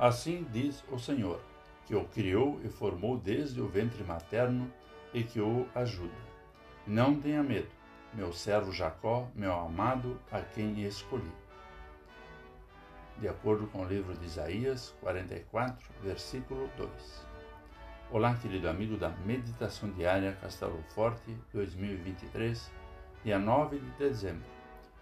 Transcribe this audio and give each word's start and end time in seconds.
Assim 0.00 0.46
diz 0.50 0.82
o 0.90 0.98
Senhor, 0.98 1.38
que 1.84 1.94
o 1.94 2.06
criou 2.06 2.58
e 2.64 2.70
formou 2.70 3.18
desde 3.18 3.60
o 3.60 3.68
ventre 3.68 4.02
materno 4.02 4.72
e 5.12 5.22
que 5.22 5.42
o 5.42 5.68
ajuda. 5.74 6.16
Não 6.86 7.20
tenha 7.20 7.42
medo, 7.42 7.68
meu 8.14 8.32
servo 8.32 8.72
Jacó, 8.72 9.28
meu 9.34 9.52
amado, 9.52 10.18
a 10.32 10.40
quem 10.40 10.86
escolhi. 10.86 11.30
De 13.18 13.28
acordo 13.28 13.66
com 13.66 13.82
o 13.82 13.86
livro 13.86 14.14
de 14.14 14.24
Isaías 14.24 14.96
44, 15.02 15.86
versículo 16.02 16.70
2. 16.78 17.26
Olá, 18.10 18.34
querido 18.36 18.70
amigo 18.70 18.96
da 18.96 19.10
Meditação 19.10 19.90
Diária 19.90 20.32
Castelo 20.40 20.82
Forte 20.94 21.36
2023, 21.52 22.72
dia 23.22 23.38
9 23.38 23.78
de 23.78 23.90
dezembro. 23.98 24.48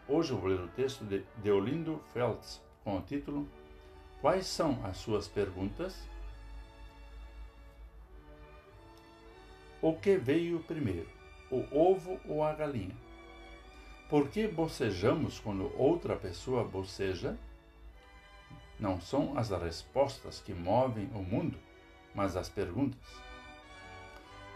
Hoje 0.08 0.32
eu 0.32 0.38
vou 0.38 0.48
ler 0.48 0.58
o 0.58 0.66
texto 0.66 1.04
de 1.04 1.24
Deolindo 1.36 2.02
Feltz 2.12 2.60
com 2.82 2.96
o 2.96 3.02
título 3.02 3.48
Quais 4.21 4.46
são 4.46 4.85
as 4.85 4.96
suas 4.96 5.29
perguntas? 5.29 5.96
O 9.81 9.95
que 9.95 10.17
veio 10.17 10.59
primeiro, 10.64 11.09
o 11.53 11.64
ovo 11.72 12.21
ou 12.29 12.43
a 12.43 12.53
galinha? 12.53 12.96
Por 14.11 14.29
que 14.29 14.49
bocejamos 14.49 15.39
quando 15.39 15.73
outra 15.81 16.17
pessoa 16.17 16.64
boceja? 16.64 17.39
Não 18.81 19.00
são 19.00 19.39
as 19.39 19.50
respostas 19.50 20.40
que 20.40 20.53
movem 20.53 21.09
o 21.14 21.23
mundo, 21.23 21.57
mas 22.12 22.37
as 22.37 22.48
perguntas. 22.48 22.98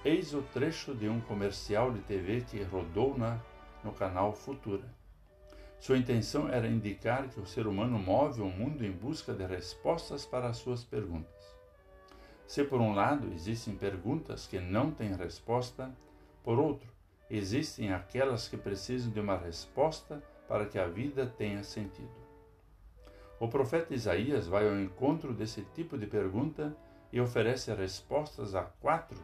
Eis 0.04 0.34
o 0.34 0.42
trecho 0.42 0.92
de 0.92 1.08
um 1.08 1.20
comercial 1.20 1.92
de 1.92 2.00
TV 2.00 2.40
que 2.40 2.60
rodou 2.64 3.16
na, 3.16 3.38
no 3.84 3.92
canal 3.92 4.32
Futura. 4.32 5.01
Sua 5.82 5.98
intenção 5.98 6.48
era 6.48 6.68
indicar 6.68 7.28
que 7.28 7.40
o 7.40 7.44
ser 7.44 7.66
humano 7.66 7.98
move 7.98 8.40
o 8.40 8.46
mundo 8.46 8.86
em 8.86 8.92
busca 8.92 9.34
de 9.34 9.44
respostas 9.44 10.24
para 10.24 10.46
as 10.46 10.58
suas 10.58 10.84
perguntas. 10.84 11.56
Se 12.46 12.62
por 12.62 12.80
um 12.80 12.94
lado 12.94 13.32
existem 13.34 13.74
perguntas 13.74 14.46
que 14.46 14.60
não 14.60 14.92
têm 14.92 15.12
resposta, 15.16 15.90
por 16.44 16.60
outro, 16.60 16.88
existem 17.28 17.92
aquelas 17.92 18.46
que 18.46 18.56
precisam 18.56 19.10
de 19.10 19.18
uma 19.18 19.36
resposta 19.36 20.22
para 20.46 20.66
que 20.66 20.78
a 20.78 20.86
vida 20.86 21.26
tenha 21.26 21.64
sentido. 21.64 22.14
O 23.40 23.48
profeta 23.48 23.92
Isaías 23.92 24.46
vai 24.46 24.68
ao 24.68 24.78
encontro 24.78 25.34
desse 25.34 25.62
tipo 25.74 25.98
de 25.98 26.06
pergunta 26.06 26.76
e 27.12 27.20
oferece 27.20 27.74
respostas 27.74 28.54
a 28.54 28.62
quatro 28.62 29.18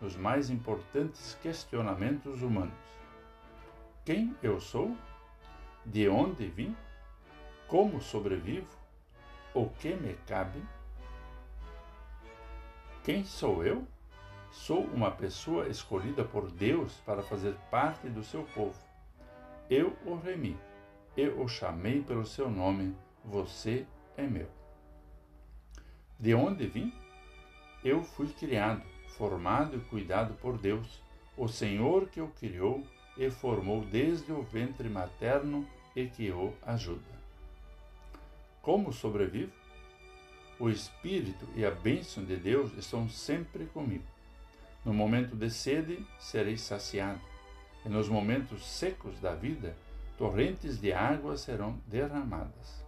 dos 0.00 0.16
mais 0.16 0.50
importantes 0.50 1.38
questionamentos 1.40 2.42
humanos: 2.42 2.74
Quem 4.04 4.34
eu 4.42 4.58
sou? 4.58 4.96
De 5.84 6.08
onde 6.08 6.46
vim, 6.46 6.76
como 7.66 8.00
sobrevivo, 8.00 8.68
o 9.54 9.68
que 9.68 9.94
me 9.94 10.14
cabe. 10.26 10.62
Quem 13.04 13.24
sou 13.24 13.64
eu? 13.64 13.86
Sou 14.50 14.84
uma 14.84 15.10
pessoa 15.10 15.68
escolhida 15.68 16.24
por 16.24 16.50
Deus 16.50 16.94
para 17.06 17.22
fazer 17.22 17.54
parte 17.70 18.08
do 18.08 18.22
seu 18.22 18.42
povo. 18.54 18.78
Eu 19.68 19.96
o 20.04 20.16
remi, 20.16 20.58
eu 21.16 21.40
o 21.40 21.48
chamei 21.48 22.02
pelo 22.02 22.26
seu 22.26 22.50
nome, 22.50 22.96
você 23.24 23.86
é 24.16 24.22
meu. 24.26 24.48
De 26.18 26.34
onde 26.34 26.66
vim? 26.66 26.92
Eu 27.84 28.02
fui 28.02 28.28
criado, 28.28 28.82
formado 29.16 29.76
e 29.76 29.80
cuidado 29.80 30.34
por 30.34 30.58
Deus, 30.58 31.00
o 31.36 31.48
Senhor 31.48 32.08
que 32.08 32.20
o 32.20 32.28
criou 32.28 32.84
e 33.16 33.30
formou 33.30 33.84
desde 33.84 34.32
o 34.32 34.42
ventre 34.42 34.88
materno 34.88 35.66
e 35.94 36.06
que 36.06 36.30
o 36.30 36.54
ajuda. 36.62 37.20
Como 38.62 38.92
sobrevivo? 38.92 39.52
O 40.58 40.68
Espírito 40.68 41.46
e 41.56 41.64
a 41.64 41.70
bênção 41.70 42.24
de 42.24 42.36
Deus 42.36 42.72
estão 42.76 43.08
sempre 43.08 43.64
comigo. 43.66 44.04
No 44.84 44.92
momento 44.92 45.34
de 45.34 45.50
sede, 45.50 46.06
serei 46.18 46.56
saciado, 46.56 47.20
e 47.84 47.88
nos 47.88 48.08
momentos 48.08 48.66
secos 48.66 49.18
da 49.20 49.34
vida, 49.34 49.74
torrentes 50.18 50.78
de 50.78 50.92
água 50.92 51.36
serão 51.36 51.78
derramadas. 51.86 52.84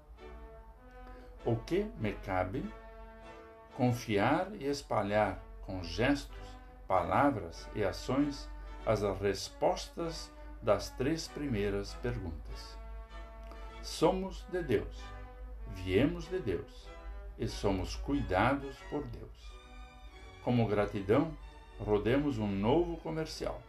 O 1.44 1.56
que 1.56 1.86
me 1.98 2.12
cabe? 2.12 2.62
Confiar 3.74 4.52
e 4.60 4.66
espalhar 4.66 5.42
com 5.62 5.82
gestos, 5.82 6.36
palavras 6.86 7.66
e 7.74 7.82
ações 7.82 8.48
as 8.84 9.02
respostas 9.20 10.30
das 10.60 10.90
três 10.90 11.28
primeiras 11.28 11.94
perguntas. 11.94 12.78
Somos 13.82 14.44
de 14.50 14.62
Deus, 14.62 15.02
viemos 15.74 16.28
de 16.28 16.38
Deus 16.38 16.88
e 17.38 17.48
somos 17.48 17.96
cuidados 17.96 18.76
por 18.90 19.04
Deus. 19.04 19.52
Como 20.44 20.66
gratidão, 20.66 21.36
rodemos 21.78 22.38
um 22.38 22.48
novo 22.48 22.96
comercial. 22.98 23.60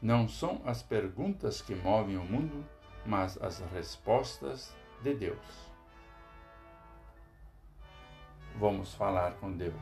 Não 0.00 0.28
são 0.28 0.60
as 0.64 0.82
perguntas 0.82 1.62
que 1.62 1.74
movem 1.74 2.16
o 2.16 2.24
mundo, 2.24 2.64
mas 3.06 3.40
as 3.40 3.60
respostas 3.72 4.74
de 5.02 5.14
Deus. 5.14 5.72
Vamos 8.56 8.94
falar 8.94 9.32
com 9.34 9.52
Deus. 9.52 9.74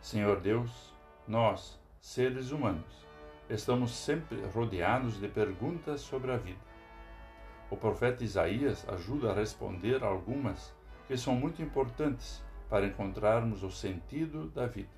Senhor 0.00 0.40
Deus, 0.40 0.92
nós, 1.26 1.80
seres 2.06 2.52
humanos, 2.52 3.04
estamos 3.50 3.90
sempre 3.90 4.40
rodeados 4.54 5.18
de 5.18 5.26
perguntas 5.26 6.02
sobre 6.02 6.30
a 6.30 6.36
vida. 6.36 6.60
O 7.68 7.76
profeta 7.76 8.22
Isaías 8.22 8.88
ajuda 8.88 9.32
a 9.32 9.34
responder 9.34 10.04
algumas 10.04 10.72
que 11.08 11.16
são 11.16 11.34
muito 11.34 11.60
importantes 11.60 12.40
para 12.70 12.86
encontrarmos 12.86 13.64
o 13.64 13.72
sentido 13.72 14.48
da 14.50 14.66
vida. 14.66 14.88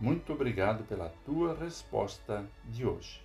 Muito 0.00 0.32
obrigado 0.32 0.84
pela 0.84 1.10
tua 1.26 1.54
resposta 1.54 2.46
de 2.64 2.86
hoje. 2.86 3.22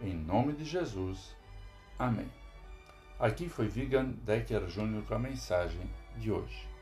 Em 0.00 0.14
nome 0.14 0.52
de 0.52 0.64
Jesus. 0.64 1.36
Amém. 1.98 2.30
Aqui 3.18 3.48
foi 3.48 3.66
Vigan 3.66 4.12
Decker 4.24 4.66
Jr. 4.66 5.02
com 5.02 5.14
a 5.14 5.18
mensagem 5.18 5.90
de 6.16 6.30
hoje. 6.30 6.77